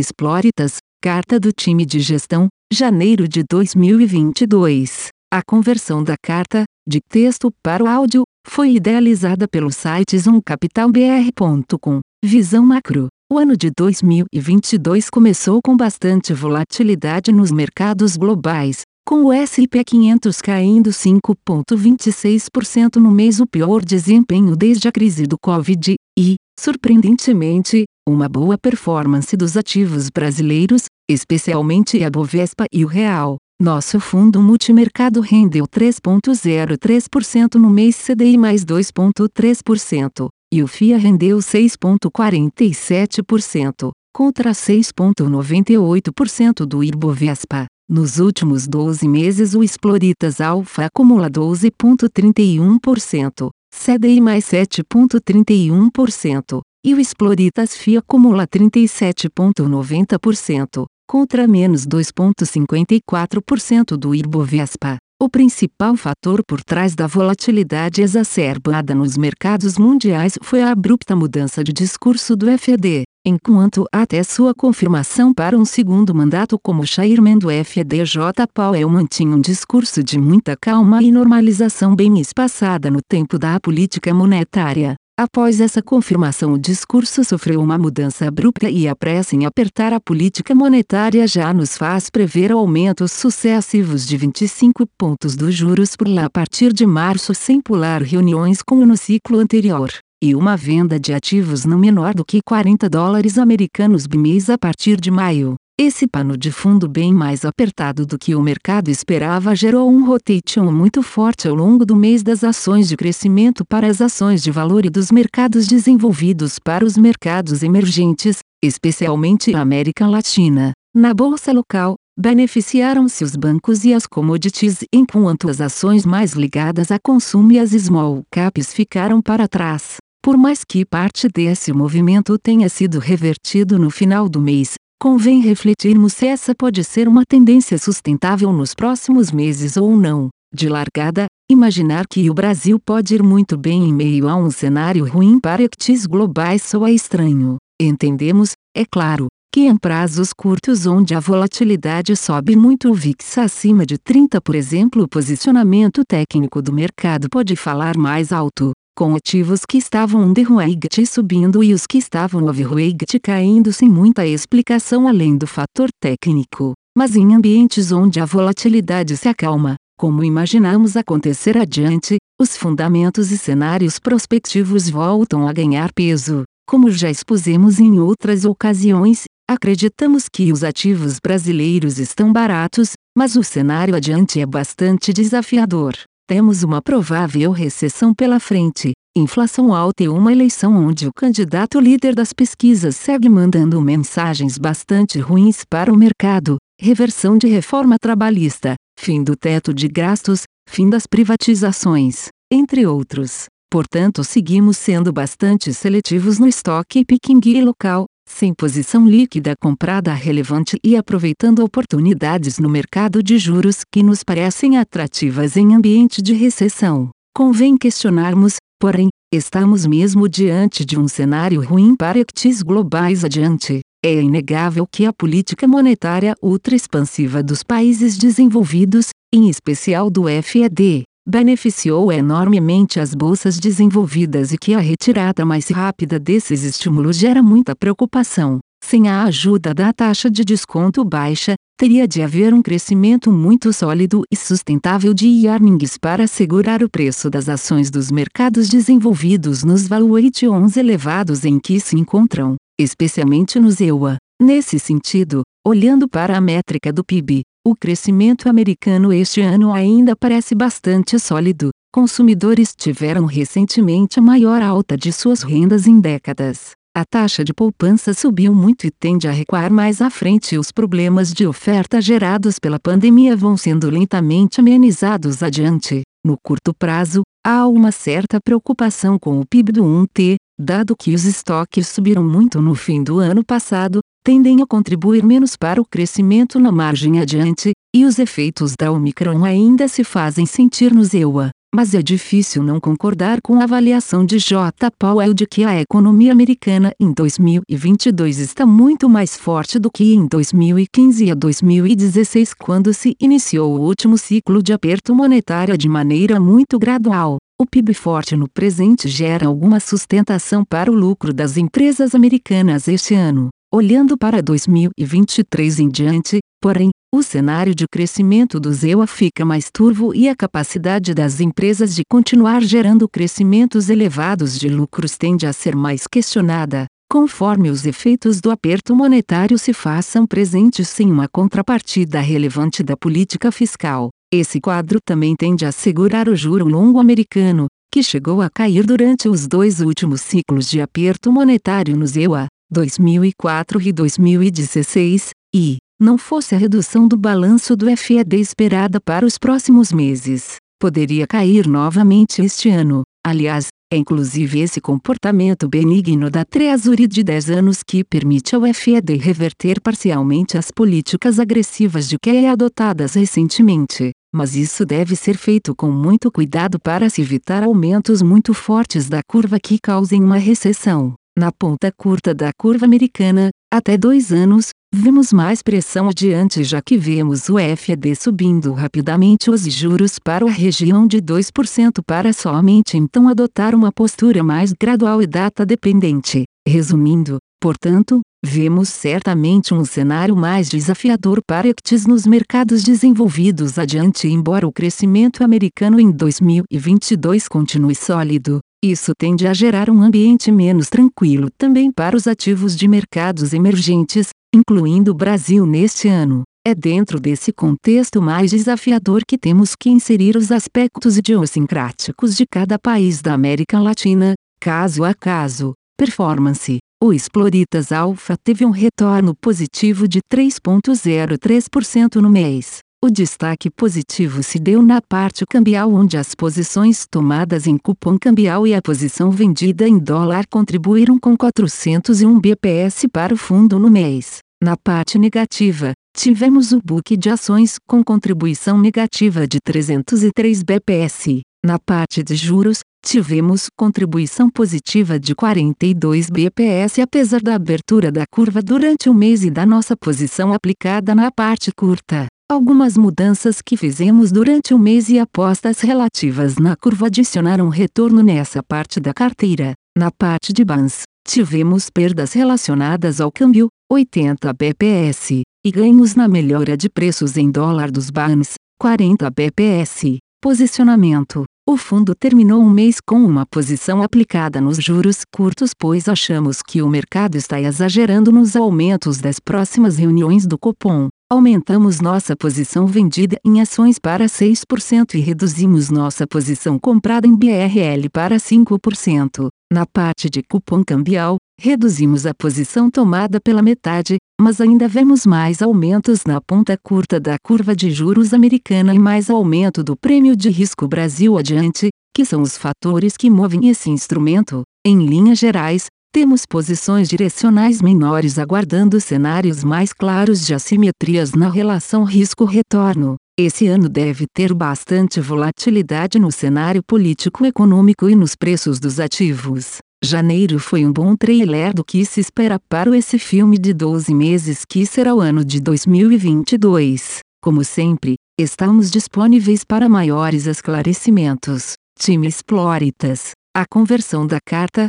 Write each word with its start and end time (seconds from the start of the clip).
Exploritas, 0.00 0.78
Carta 1.02 1.38
do 1.38 1.52
Time 1.52 1.86
de 1.86 2.00
Gestão, 2.00 2.48
janeiro 2.72 3.28
de 3.28 3.44
2022. 3.48 5.08
A 5.32 5.42
conversão 5.46 6.02
da 6.02 6.16
carta, 6.20 6.64
de 6.88 6.98
texto 7.08 7.52
para 7.62 7.84
o 7.84 7.86
áudio, 7.86 8.24
foi 8.46 8.74
idealizada 8.74 9.46
pelo 9.46 9.70
site 9.70 10.18
zoomcapitalbr.com. 10.18 12.00
Visão 12.24 12.66
macro. 12.66 13.06
O 13.32 13.38
ano 13.38 13.56
de 13.56 13.70
2022 13.70 15.08
começou 15.08 15.60
com 15.64 15.76
bastante 15.76 16.34
volatilidade 16.34 17.30
nos 17.30 17.52
mercados 17.52 18.16
globais, 18.16 18.82
com 19.06 19.24
o 19.24 19.32
S&P 19.32 19.84
500 19.84 20.40
caindo 20.40 20.90
5,26% 20.90 22.96
no 22.96 23.10
mês 23.10 23.40
o 23.40 23.46
pior 23.46 23.84
desempenho 23.84 24.56
desde 24.56 24.88
a 24.88 24.92
crise 24.92 25.26
do 25.26 25.36
Covid, 25.40 25.94
e, 26.18 26.34
surpreendentemente, 26.58 27.84
uma 28.08 28.28
boa 28.28 28.58
performance 28.58 29.36
dos 29.36 29.56
ativos 29.56 30.10
brasileiros, 30.10 30.86
especialmente 31.08 32.02
a 32.02 32.10
Bovespa 32.10 32.64
e 32.72 32.84
o 32.84 32.88
Real. 32.88 33.36
Nosso 33.60 34.00
fundo 34.00 34.40
multimercado 34.40 35.20
rendeu 35.20 35.68
3,03% 35.68 37.56
no 37.56 37.68
mês 37.68 37.96
CDI 37.96 38.38
mais 38.38 38.64
2,3%, 38.64 40.28
e 40.52 40.62
o 40.62 40.66
FIA 40.66 40.96
rendeu 40.96 41.36
6,47%, 41.38 43.90
contra 44.14 44.52
6,98% 44.52 46.64
do 46.64 46.82
Ibovespa. 46.82 47.66
Nos 47.88 48.18
últimos 48.18 48.66
12 48.66 49.06
meses 49.06 49.54
o 49.54 49.62
Exploritas 49.62 50.40
Alfa 50.40 50.86
acumula 50.86 51.28
12,31%, 51.28 53.50
CDI 53.70 54.20
mais 54.20 54.46
7,31%, 54.46 56.62
e 56.84 56.94
o 56.94 57.00
Exploritas 57.00 57.76
FI 57.76 57.96
acumula 57.98 58.46
37,90%, 58.46 60.86
contra 61.06 61.46
menos 61.46 61.86
2,54% 61.86 63.96
do 63.96 64.14
Ibovespa. 64.14 64.98
O 65.22 65.28
principal 65.28 65.96
fator 65.96 66.42
por 66.42 66.64
trás 66.64 66.94
da 66.94 67.06
volatilidade 67.06 68.00
exacerbada 68.00 68.94
nos 68.94 69.18
mercados 69.18 69.76
mundiais 69.76 70.38
foi 70.40 70.62
a 70.62 70.70
abrupta 70.70 71.14
mudança 71.14 71.62
de 71.62 71.74
discurso 71.74 72.34
do 72.34 72.46
FED, 72.56 73.02
enquanto 73.26 73.84
até 73.92 74.22
sua 74.22 74.54
confirmação 74.54 75.34
para 75.34 75.58
um 75.58 75.64
segundo 75.66 76.14
mandato 76.14 76.58
como 76.62 76.86
chairman 76.86 77.36
do 77.36 77.48
FED 77.50 78.06
J. 78.06 78.46
Powell 78.46 78.88
mantinha 78.88 79.36
um 79.36 79.40
discurso 79.42 80.02
de 80.02 80.18
muita 80.18 80.56
calma 80.58 81.02
e 81.02 81.12
normalização 81.12 81.94
bem 81.94 82.18
espaçada 82.18 82.90
no 82.90 83.00
tempo 83.06 83.38
da 83.38 83.60
política 83.60 84.14
monetária. 84.14 84.96
Após 85.22 85.60
essa 85.60 85.82
confirmação, 85.82 86.54
o 86.54 86.58
discurso 86.58 87.22
sofreu 87.22 87.60
uma 87.60 87.76
mudança 87.76 88.26
abrupta 88.26 88.70
e 88.70 88.88
a 88.88 88.96
pressa 88.96 89.36
em 89.36 89.44
apertar 89.44 89.92
a 89.92 90.00
política 90.00 90.54
monetária 90.54 91.26
já 91.26 91.52
nos 91.52 91.76
faz 91.76 92.08
prever 92.08 92.50
aumentos 92.50 93.12
sucessivos 93.12 94.06
de 94.06 94.16
25 94.16 94.86
pontos 94.96 95.36
dos 95.36 95.54
juros 95.54 95.94
por 95.94 96.08
lá 96.08 96.24
a 96.24 96.30
partir 96.30 96.72
de 96.72 96.86
março, 96.86 97.34
sem 97.34 97.60
pular 97.60 98.02
reuniões 98.02 98.62
como 98.62 98.86
no 98.86 98.96
ciclo 98.96 99.38
anterior, 99.38 99.92
e 100.24 100.34
uma 100.34 100.56
venda 100.56 100.98
de 100.98 101.12
ativos 101.12 101.66
não 101.66 101.78
menor 101.78 102.14
do 102.14 102.24
que 102.24 102.40
40 102.40 102.88
dólares 102.88 103.36
americanos 103.36 104.06
mês 104.16 104.48
a 104.48 104.56
partir 104.56 104.98
de 104.98 105.10
maio. 105.10 105.59
Esse 105.82 106.06
pano 106.06 106.36
de 106.36 106.52
fundo 106.52 106.86
bem 106.86 107.10
mais 107.10 107.42
apertado 107.42 108.04
do 108.04 108.18
que 108.18 108.34
o 108.34 108.42
mercado 108.42 108.90
esperava 108.90 109.56
gerou 109.56 109.90
um 109.90 110.04
rotation 110.04 110.70
muito 110.70 111.02
forte 111.02 111.48
ao 111.48 111.54
longo 111.54 111.86
do 111.86 111.96
mês 111.96 112.22
das 112.22 112.44
ações 112.44 112.86
de 112.86 112.98
crescimento 112.98 113.64
para 113.64 113.86
as 113.86 114.02
ações 114.02 114.42
de 114.42 114.50
valor 114.50 114.84
e 114.84 114.90
dos 114.90 115.10
mercados 115.10 115.66
desenvolvidos 115.66 116.58
para 116.58 116.84
os 116.84 116.98
mercados 116.98 117.62
emergentes, 117.62 118.40
especialmente 118.62 119.54
a 119.54 119.62
América 119.62 120.06
Latina. 120.06 120.72
Na 120.94 121.14
bolsa 121.14 121.50
local, 121.50 121.94
beneficiaram-se 122.14 123.24
os 123.24 123.34
bancos 123.34 123.82
e 123.82 123.94
as 123.94 124.06
commodities, 124.06 124.84
enquanto 124.92 125.48
as 125.48 125.62
ações 125.62 126.04
mais 126.04 126.34
ligadas 126.34 126.90
a 126.90 126.98
consumo 127.02 127.52
e 127.52 127.58
as 127.58 127.70
small 127.70 128.20
caps 128.30 128.74
ficaram 128.74 129.22
para 129.22 129.48
trás. 129.48 129.96
Por 130.22 130.36
mais 130.36 130.62
que 130.62 130.84
parte 130.84 131.26
desse 131.26 131.72
movimento 131.72 132.36
tenha 132.36 132.68
sido 132.68 132.98
revertido 132.98 133.78
no 133.78 133.88
final 133.88 134.28
do 134.28 134.38
mês, 134.38 134.74
Convém 135.02 135.40
refletirmos 135.40 136.12
se 136.12 136.26
essa 136.26 136.54
pode 136.54 136.84
ser 136.84 137.08
uma 137.08 137.24
tendência 137.26 137.78
sustentável 137.78 138.52
nos 138.52 138.74
próximos 138.74 139.32
meses 139.32 139.78
ou 139.78 139.96
não. 139.96 140.28
De 140.54 140.68
largada, 140.68 141.24
imaginar 141.50 142.04
que 142.06 142.28
o 142.28 142.34
Brasil 142.34 142.78
pode 142.78 143.14
ir 143.14 143.22
muito 143.22 143.56
bem 143.56 143.88
em 143.88 143.94
meio 143.94 144.28
a 144.28 144.36
um 144.36 144.50
cenário 144.50 145.06
ruim 145.08 145.40
para 145.40 145.62
equities 145.62 146.04
globais 146.04 146.62
soa 146.62 146.90
estranho. 146.90 147.56
Entendemos, 147.80 148.52
é 148.76 148.84
claro, 148.84 149.28
que 149.50 149.60
em 149.60 149.74
prazos 149.74 150.34
curtos 150.34 150.84
onde 150.84 151.14
a 151.14 151.20
volatilidade 151.20 152.14
sobe 152.14 152.54
muito 152.54 152.90
o 152.90 152.94
VIX 152.94 153.38
acima 153.38 153.86
de 153.86 153.96
30 153.96 154.38
por 154.42 154.54
exemplo 154.54 155.02
o 155.02 155.08
posicionamento 155.08 156.02
técnico 156.06 156.60
do 156.60 156.74
mercado 156.74 157.26
pode 157.30 157.56
falar 157.56 157.96
mais 157.96 158.32
alto 158.32 158.72
com 159.00 159.16
ativos 159.16 159.62
que 159.66 159.78
estavam 159.78 160.20
underweight 160.20 161.06
subindo 161.06 161.64
e 161.64 161.72
os 161.72 161.86
que 161.86 161.96
estavam 161.96 162.44
overweight 162.44 163.18
caindo 163.18 163.72
sem 163.72 163.88
muita 163.88 164.26
explicação 164.26 165.08
além 165.08 165.38
do 165.38 165.46
fator 165.46 165.88
técnico. 165.98 166.74
Mas 166.94 167.16
em 167.16 167.34
ambientes 167.34 167.92
onde 167.92 168.20
a 168.20 168.26
volatilidade 168.26 169.16
se 169.16 169.26
acalma, 169.26 169.76
como 169.98 170.22
imaginamos 170.22 170.98
acontecer 170.98 171.56
adiante, 171.56 172.18
os 172.38 172.58
fundamentos 172.58 173.32
e 173.32 173.38
cenários 173.38 173.98
prospectivos 173.98 174.90
voltam 174.90 175.48
a 175.48 175.52
ganhar 175.54 175.94
peso. 175.94 176.42
Como 176.68 176.90
já 176.90 177.10
expusemos 177.10 177.80
em 177.80 177.98
outras 177.98 178.44
ocasiões, 178.44 179.24
acreditamos 179.48 180.26
que 180.30 180.52
os 180.52 180.62
ativos 180.62 181.16
brasileiros 181.24 181.98
estão 181.98 182.30
baratos, 182.30 182.92
mas 183.16 183.34
o 183.34 183.42
cenário 183.42 183.96
adiante 183.96 184.38
é 184.42 184.44
bastante 184.44 185.10
desafiador. 185.10 185.94
Temos 186.30 186.62
uma 186.62 186.80
provável 186.80 187.50
recessão 187.50 188.14
pela 188.14 188.38
frente, 188.38 188.92
inflação 189.18 189.74
alta 189.74 190.04
e 190.04 190.08
uma 190.08 190.30
eleição 190.30 190.76
onde 190.76 191.08
o 191.08 191.12
candidato 191.12 191.80
líder 191.80 192.14
das 192.14 192.32
pesquisas 192.32 192.94
segue 192.94 193.28
mandando 193.28 193.82
mensagens 193.82 194.56
bastante 194.56 195.18
ruins 195.18 195.64
para 195.68 195.92
o 195.92 195.96
mercado, 195.96 196.56
reversão 196.80 197.36
de 197.36 197.48
reforma 197.48 197.96
trabalhista, 198.00 198.76
fim 198.96 199.24
do 199.24 199.34
teto 199.34 199.74
de 199.74 199.88
gastos, 199.88 200.44
fim 200.68 200.88
das 200.88 201.04
privatizações, 201.04 202.28
entre 202.48 202.86
outros. 202.86 203.46
Portanto, 203.68 204.22
seguimos 204.22 204.76
sendo 204.76 205.12
bastante 205.12 205.74
seletivos 205.74 206.38
no 206.38 206.46
estoque 206.46 207.04
picking 207.04 207.40
local, 207.64 208.06
sem 208.30 208.54
posição 208.54 209.06
líquida 209.06 209.54
comprada 209.60 210.14
relevante 210.14 210.78
e 210.82 210.96
aproveitando 210.96 211.64
oportunidades 211.64 212.58
no 212.58 212.68
mercado 212.68 213.22
de 213.22 213.38
juros 213.38 213.82
que 213.92 214.02
nos 214.02 214.22
parecem 214.22 214.78
atrativas 214.78 215.56
em 215.56 215.74
ambiente 215.74 216.22
de 216.22 216.32
recessão. 216.32 217.10
Convém 217.36 217.76
questionarmos, 217.76 218.56
porém, 218.80 219.08
estamos 219.32 219.84
mesmo 219.84 220.28
diante 220.28 220.84
de 220.84 220.98
um 220.98 221.06
cenário 221.06 221.62
ruim 221.62 221.94
para 221.96 222.18
equities 222.18 222.62
globais 222.62 223.24
adiante. 223.24 223.80
É 224.04 224.14
inegável 224.14 224.86
que 224.90 225.04
a 225.04 225.12
política 225.12 225.68
monetária 225.68 226.34
ultra 226.42 226.74
expansiva 226.74 227.42
dos 227.42 227.62
países 227.62 228.16
desenvolvidos, 228.16 229.08
em 229.32 229.48
especial 229.50 230.08
do 230.08 230.24
FED, 230.42 231.04
beneficiou 231.26 232.10
enormemente 232.10 232.98
as 232.98 233.14
bolsas 233.14 233.58
desenvolvidas 233.58 234.52
e 234.52 234.58
que 234.58 234.74
a 234.74 234.78
retirada 234.78 235.44
mais 235.44 235.68
rápida 235.68 236.18
desses 236.18 236.62
estímulos 236.62 237.16
gera 237.16 237.42
muita 237.42 237.76
preocupação. 237.76 238.58
Sem 238.82 239.08
a 239.08 239.24
ajuda 239.24 239.74
da 239.74 239.92
taxa 239.92 240.30
de 240.30 240.44
desconto 240.44 241.04
baixa, 241.04 241.54
teria 241.78 242.08
de 242.08 242.22
haver 242.22 242.52
um 242.52 242.62
crescimento 242.62 243.30
muito 243.30 243.72
sólido 243.72 244.22
e 244.32 244.36
sustentável 244.36 245.14
de 245.14 245.46
earnings 245.46 245.96
para 245.98 246.26
segurar 246.26 246.82
o 246.82 246.90
preço 246.90 247.30
das 247.30 247.48
ações 247.48 247.90
dos 247.90 248.10
mercados 248.10 248.68
desenvolvidos 248.68 249.62
nos 249.62 249.86
valuations 249.86 250.76
elevados 250.76 251.44
em 251.44 251.58
que 251.58 251.78
se 251.78 251.96
encontram, 251.96 252.56
especialmente 252.78 253.60
nos 253.60 253.80
EUA. 253.80 254.16
Nesse 254.40 254.78
sentido, 254.78 255.42
olhando 255.66 256.08
para 256.08 256.36
a 256.36 256.40
métrica 256.40 256.90
do 256.92 257.04
PIB, 257.04 257.42
o 257.62 257.74
crescimento 257.76 258.48
americano 258.48 259.12
este 259.12 259.42
ano 259.42 259.72
ainda 259.72 260.16
parece 260.16 260.54
bastante 260.54 261.18
sólido. 261.18 261.68
Consumidores 261.92 262.74
tiveram 262.74 263.26
recentemente 263.26 264.18
a 264.18 264.22
maior 264.22 264.62
alta 264.62 264.96
de 264.96 265.12
suas 265.12 265.42
rendas 265.42 265.86
em 265.86 266.00
décadas. 266.00 266.70
A 266.96 267.04
taxa 267.04 267.44
de 267.44 267.52
poupança 267.52 268.14
subiu 268.14 268.54
muito 268.54 268.86
e 268.86 268.90
tende 268.90 269.28
a 269.28 269.30
recuar 269.30 269.70
mais 269.70 270.00
à 270.00 270.08
frente. 270.08 270.56
Os 270.56 270.72
problemas 270.72 271.32
de 271.32 271.46
oferta 271.46 272.00
gerados 272.00 272.58
pela 272.58 272.80
pandemia 272.80 273.36
vão 273.36 273.56
sendo 273.56 273.90
lentamente 273.90 274.58
amenizados 274.58 275.42
adiante. 275.42 276.00
No 276.24 276.36
curto 276.42 276.72
prazo, 276.74 277.22
há 277.46 277.66
uma 277.66 277.92
certa 277.92 278.38
preocupação 278.42 279.18
com 279.18 279.38
o 279.38 279.46
PIB 279.46 279.72
do 279.72 279.84
1T, 279.84 280.36
dado 280.58 280.96
que 280.96 281.14
os 281.14 281.24
estoques 281.24 281.88
subiram 281.88 282.24
muito 282.24 282.60
no 282.60 282.74
fim 282.74 283.02
do 283.02 283.18
ano 283.18 283.44
passado, 283.44 284.00
tendem 284.22 284.62
a 284.62 284.66
contribuir 284.66 285.24
menos 285.24 285.56
para 285.56 285.80
o 285.80 285.84
crescimento 285.84 286.58
na 286.58 286.70
margem 286.70 287.20
adiante, 287.20 287.72
e 287.94 288.04
os 288.04 288.18
efeitos 288.18 288.74
da 288.78 288.92
Omicron 288.92 289.44
ainda 289.44 289.88
se 289.88 290.04
fazem 290.04 290.46
sentir 290.46 290.94
nos 290.94 291.12
EUA. 291.14 291.50
mas 291.72 291.94
é 291.94 292.02
difícil 292.02 292.64
não 292.64 292.80
concordar 292.80 293.40
com 293.40 293.60
a 293.60 293.64
avaliação 293.64 294.26
de 294.26 294.38
J. 294.38 294.90
Powell 294.98 295.32
de 295.32 295.46
que 295.46 295.62
a 295.62 295.80
economia 295.80 296.32
americana 296.32 296.92
em 296.98 297.12
2022 297.12 298.38
está 298.38 298.66
muito 298.66 299.08
mais 299.08 299.36
forte 299.36 299.78
do 299.78 299.88
que 299.88 300.12
em 300.14 300.26
2015 300.26 301.30
a 301.30 301.34
2016 301.34 302.54
quando 302.54 302.92
se 302.92 303.16
iniciou 303.20 303.76
o 303.76 303.82
último 303.82 304.18
ciclo 304.18 304.60
de 304.60 304.72
aperto 304.72 305.14
monetário 305.14 305.78
de 305.78 305.88
maneira 305.88 306.40
muito 306.40 306.76
gradual. 306.76 307.36
O 307.60 307.64
PIB 307.64 307.94
forte 307.94 308.34
no 308.34 308.48
presente 308.48 309.06
gera 309.06 309.46
alguma 309.46 309.78
sustentação 309.78 310.64
para 310.64 310.90
o 310.90 310.94
lucro 310.94 311.32
das 311.32 311.56
empresas 311.56 312.14
americanas 312.16 312.88
este 312.88 313.14
ano. 313.14 313.48
Olhando 313.72 314.18
para 314.18 314.42
2023 314.42 315.78
em 315.78 315.88
diante, 315.88 316.40
porém, 316.60 316.90
o 317.14 317.22
cenário 317.22 317.72
de 317.72 317.86
crescimento 317.86 318.58
do 318.58 318.72
ZEUA 318.72 319.06
fica 319.06 319.44
mais 319.44 319.70
turvo 319.72 320.12
e 320.12 320.28
a 320.28 320.34
capacidade 320.34 321.14
das 321.14 321.40
empresas 321.40 321.94
de 321.94 322.02
continuar 322.10 322.62
gerando 322.62 323.08
crescimentos 323.08 323.88
elevados 323.88 324.58
de 324.58 324.68
lucros 324.68 325.16
tende 325.16 325.46
a 325.46 325.52
ser 325.52 325.76
mais 325.76 326.08
questionada, 326.08 326.86
conforme 327.08 327.70
os 327.70 327.86
efeitos 327.86 328.40
do 328.40 328.50
aperto 328.50 328.92
monetário 328.96 329.56
se 329.56 329.72
façam 329.72 330.26
presentes 330.26 330.88
sem 330.88 331.08
uma 331.08 331.28
contrapartida 331.28 332.18
relevante 332.18 332.82
da 332.82 332.96
política 332.96 333.52
fiscal. 333.52 334.08
Esse 334.34 334.60
quadro 334.60 334.98
também 335.00 335.36
tende 335.36 335.64
a 335.64 335.70
segurar 335.70 336.28
o 336.28 336.34
juro 336.34 336.66
longo 336.66 336.98
americano, 336.98 337.68
que 337.92 338.02
chegou 338.02 338.42
a 338.42 338.50
cair 338.50 338.84
durante 338.84 339.28
os 339.28 339.46
dois 339.46 339.80
últimos 339.80 340.22
ciclos 340.22 340.68
de 340.68 340.80
aperto 340.80 341.30
monetário 341.30 341.96
no 341.96 342.04
ZEUA, 342.04 342.48
2004 342.70 343.80
e 343.82 343.92
2016, 343.92 345.30
e, 345.54 345.78
não 346.00 346.16
fosse 346.16 346.54
a 346.54 346.58
redução 346.58 347.08
do 347.08 347.16
balanço 347.16 347.76
do 347.76 347.94
FED 347.96 348.36
esperada 348.40 349.00
para 349.00 349.26
os 349.26 349.36
próximos 349.36 349.92
meses, 349.92 350.56
poderia 350.80 351.26
cair 351.26 351.66
novamente 351.66 352.40
este 352.40 352.70
ano. 352.70 353.02
Aliás, 353.26 353.66
é 353.92 353.96
inclusive 353.96 354.60
esse 354.60 354.80
comportamento 354.80 355.68
benigno 355.68 356.30
da 356.30 356.44
Treasury 356.44 357.06
de 357.06 357.24
10 357.24 357.50
anos 357.50 357.82
que 357.82 358.04
permite 358.04 358.54
ao 358.54 358.62
FED 358.72 359.16
reverter 359.16 359.80
parcialmente 359.80 360.56
as 360.56 360.70
políticas 360.70 361.38
agressivas 361.40 362.08
de 362.08 362.16
QE 362.18 362.46
adotadas 362.46 363.14
recentemente, 363.14 364.12
mas 364.32 364.54
isso 364.54 364.86
deve 364.86 365.16
ser 365.16 365.36
feito 365.36 365.74
com 365.74 365.90
muito 365.90 366.30
cuidado 366.30 366.78
para 366.78 367.10
se 367.10 367.20
evitar 367.20 367.64
aumentos 367.64 368.22
muito 368.22 368.54
fortes 368.54 369.08
da 369.08 369.20
curva 369.28 369.58
que 369.60 369.76
causem 369.78 370.22
uma 370.22 370.38
recessão. 370.38 371.19
Na 371.38 371.52
ponta 371.52 371.92
curta 371.96 372.34
da 372.34 372.52
curva 372.52 372.84
americana, 372.84 373.50
até 373.72 373.96
dois 373.96 374.32
anos, 374.32 374.70
vemos 374.92 375.32
mais 375.32 375.62
pressão 375.62 376.08
adiante 376.08 376.64
já 376.64 376.82
que 376.82 376.98
vemos 376.98 377.48
o 377.48 377.56
FED 377.76 378.16
subindo 378.16 378.72
rapidamente 378.72 379.48
os 379.48 379.62
juros 379.62 380.18
para 380.18 380.44
a 380.44 380.50
região 380.50 381.06
de 381.06 381.18
2% 381.18 382.02
para 382.04 382.32
somente 382.32 382.96
então 382.96 383.28
adotar 383.28 383.76
uma 383.76 383.92
postura 383.92 384.42
mais 384.42 384.72
gradual 384.72 385.22
e 385.22 385.26
data 385.26 385.64
dependente. 385.64 386.42
Resumindo, 386.66 387.38
portanto, 387.62 388.20
vemos 388.44 388.88
certamente 388.88 389.72
um 389.72 389.84
cenário 389.84 390.34
mais 390.34 390.68
desafiador 390.68 391.40
para 391.46 391.68
equities 391.68 392.06
nos 392.06 392.26
mercados 392.26 392.82
desenvolvidos 392.82 393.78
adiante 393.78 394.26
embora 394.26 394.66
o 394.66 394.72
crescimento 394.72 395.44
americano 395.44 396.00
em 396.00 396.10
2022 396.10 397.46
continue 397.46 397.94
sólido. 397.94 398.60
Isso 398.82 399.12
tende 399.14 399.46
a 399.46 399.52
gerar 399.52 399.90
um 399.90 400.00
ambiente 400.00 400.50
menos 400.50 400.88
tranquilo 400.88 401.50
também 401.58 401.92
para 401.92 402.16
os 402.16 402.26
ativos 402.26 402.74
de 402.74 402.88
mercados 402.88 403.52
emergentes, 403.52 404.30
incluindo 404.54 405.10
o 405.10 405.14
Brasil 405.14 405.66
neste 405.66 406.08
ano. 406.08 406.44
É 406.66 406.74
dentro 406.74 407.20
desse 407.20 407.52
contexto 407.52 408.22
mais 408.22 408.50
desafiador 408.50 409.20
que 409.28 409.36
temos 409.36 409.76
que 409.78 409.90
inserir 409.90 410.34
os 410.34 410.50
aspectos 410.50 411.18
idiosincráticos 411.18 412.34
de 412.34 412.46
cada 412.50 412.78
país 412.78 413.20
da 413.20 413.34
América 413.34 413.78
Latina, 413.78 414.32
caso 414.58 415.04
a 415.04 415.12
caso. 415.12 415.74
Performance. 415.98 416.78
O 417.02 417.12
Exploritas 417.12 417.92
Alpha 417.92 418.34
teve 418.42 418.64
um 418.64 418.70
retorno 418.70 419.34
positivo 419.34 420.08
de 420.08 420.20
3,03% 420.32 422.16
no 422.16 422.30
mês. 422.30 422.78
O 423.02 423.08
destaque 423.08 423.70
positivo 423.70 424.42
se 424.42 424.58
deu 424.58 424.82
na 424.82 425.00
parte 425.00 425.46
cambial 425.46 425.90
onde 425.90 426.18
as 426.18 426.34
posições 426.34 427.06
tomadas 427.10 427.66
em 427.66 427.78
cupom 427.78 428.18
cambial 428.18 428.66
e 428.66 428.74
a 428.74 428.82
posição 428.82 429.30
vendida 429.30 429.88
em 429.88 429.98
dólar 429.98 430.44
contribuíram 430.50 431.18
com 431.18 431.34
401 431.34 432.38
bps 432.38 433.06
para 433.10 433.32
o 433.32 433.38
fundo 433.38 433.78
no 433.78 433.90
mês. 433.90 434.40
Na 434.62 434.76
parte 434.76 435.18
negativa, 435.18 435.94
tivemos 436.14 436.72
o 436.72 436.80
book 436.84 437.16
de 437.16 437.30
ações 437.30 437.78
com 437.88 438.04
contribuição 438.04 438.78
negativa 438.78 439.48
de 439.48 439.60
303 439.64 440.62
bps. 440.62 441.40
Na 441.64 441.78
parte 441.78 442.22
de 442.22 442.36
juros, 442.36 442.80
tivemos 443.02 443.68
contribuição 443.78 444.50
positiva 444.50 445.18
de 445.18 445.34
42 445.34 446.28
bps 446.28 446.98
apesar 446.98 447.40
da 447.40 447.54
abertura 447.54 448.12
da 448.12 448.24
curva 448.30 448.60
durante 448.60 449.08
o 449.08 449.14
mês 449.14 449.42
e 449.42 449.50
da 449.50 449.64
nossa 449.64 449.96
posição 449.96 450.52
aplicada 450.52 451.14
na 451.14 451.30
parte 451.30 451.72
curta. 451.72 452.26
Algumas 452.50 452.96
mudanças 452.96 453.62
que 453.62 453.76
fizemos 453.76 454.32
durante 454.32 454.74
o 454.74 454.78
mês 454.78 455.08
e 455.08 455.20
apostas 455.20 455.78
relativas 455.78 456.56
na 456.56 456.74
curva 456.74 457.06
adicionaram 457.06 457.68
retorno 457.68 458.24
nessa 458.24 458.60
parte 458.60 458.98
da 458.98 459.14
carteira. 459.14 459.74
Na 459.96 460.10
parte 460.10 460.52
de 460.52 460.64
bans, 460.64 461.02
tivemos 461.24 461.88
perdas 461.88 462.32
relacionadas 462.32 463.20
ao 463.20 463.30
câmbio, 463.30 463.68
80 463.88 464.52
bps, 464.52 465.42
e 465.64 465.70
ganhos 465.70 466.16
na 466.16 466.26
melhora 466.26 466.76
de 466.76 466.88
preços 466.88 467.36
em 467.36 467.48
dólar 467.52 467.88
dos 467.88 468.10
bans, 468.10 468.54
40 468.80 469.30
bps. 469.30 470.18
Posicionamento: 470.42 471.44
o 471.68 471.76
fundo 471.76 472.16
terminou 472.16 472.60
um 472.60 472.70
mês 472.70 472.96
com 473.00 473.24
uma 473.24 473.46
posição 473.46 474.02
aplicada 474.02 474.60
nos 474.60 474.76
juros 474.82 475.18
curtos, 475.32 475.70
pois 475.72 476.08
achamos 476.08 476.62
que 476.66 476.82
o 476.82 476.88
mercado 476.88 477.36
está 477.36 477.60
exagerando 477.60 478.32
nos 478.32 478.56
aumentos 478.56 479.18
das 479.18 479.38
próximas 479.38 479.96
reuniões 479.96 480.48
do 480.48 480.58
Copom. 480.58 481.08
Aumentamos 481.32 482.00
nossa 482.00 482.34
posição 482.34 482.88
vendida 482.88 483.38
em 483.44 483.60
ações 483.60 484.00
para 484.00 484.26
6% 484.26 485.14
e 485.14 485.20
reduzimos 485.20 485.88
nossa 485.88 486.26
posição 486.26 486.76
comprada 486.76 487.24
em 487.24 487.36
BRL 487.36 488.08
para 488.12 488.34
5%. 488.34 489.46
Na 489.72 489.86
parte 489.86 490.28
de 490.28 490.42
cupom 490.42 490.82
cambial, 490.84 491.36
reduzimos 491.56 492.26
a 492.26 492.34
posição 492.34 492.90
tomada 492.90 493.40
pela 493.40 493.62
metade, 493.62 494.16
mas 494.40 494.60
ainda 494.60 494.88
vemos 494.88 495.24
mais 495.24 495.62
aumentos 495.62 496.24
na 496.26 496.40
ponta 496.40 496.76
curta 496.76 497.20
da 497.20 497.36
curva 497.40 497.76
de 497.76 497.92
juros 497.92 498.34
americana 498.34 498.92
e 498.92 498.98
mais 498.98 499.30
aumento 499.30 499.84
do 499.84 499.94
prêmio 499.94 500.34
de 500.34 500.50
risco 500.50 500.88
Brasil 500.88 501.38
adiante, 501.38 501.90
que 502.12 502.24
são 502.24 502.42
os 502.42 502.58
fatores 502.58 503.16
que 503.16 503.30
movem 503.30 503.68
esse 503.68 503.88
instrumento. 503.88 504.62
Em 504.84 505.06
linhas 505.06 505.38
gerais, 505.38 505.86
temos 506.12 506.44
posições 506.44 507.08
direcionais 507.08 507.80
menores 507.80 508.38
aguardando 508.38 509.00
cenários 509.00 509.62
mais 509.62 509.92
claros 509.92 510.44
de 510.44 510.52
assimetrias 510.52 511.32
na 511.32 511.48
relação 511.48 512.04
risco-retorno. 512.04 513.16
Esse 513.38 513.68
ano 513.68 513.88
deve 513.88 514.26
ter 514.34 514.52
bastante 514.52 515.20
volatilidade 515.20 516.18
no 516.18 516.30
cenário 516.30 516.82
político-econômico 516.86 518.08
e 518.08 518.14
nos 518.14 518.34
preços 518.34 518.80
dos 518.80 518.98
ativos. 518.98 519.78
Janeiro 520.02 520.58
foi 520.58 520.84
um 520.84 520.92
bom 520.92 521.14
trailer 521.14 521.72
do 521.72 521.84
que 521.84 522.04
se 522.04 522.20
espera 522.20 522.58
para 522.68 522.96
esse 522.96 523.18
filme 523.18 523.56
de 523.56 523.72
12 523.72 524.14
meses 524.14 524.64
que 524.68 524.84
será 524.84 525.14
o 525.14 525.20
ano 525.20 525.44
de 525.44 525.60
2022. 525.60 527.20
Como 527.42 527.64
sempre, 527.64 528.16
estamos 528.38 528.90
disponíveis 528.90 529.64
para 529.64 529.88
maiores 529.88 530.46
esclarecimentos. 530.46 531.74
Time 531.98 532.26
Exploritas. 532.26 533.30
A 533.56 533.64
conversão 533.66 534.26
da 534.26 534.38
carta, 534.46 534.88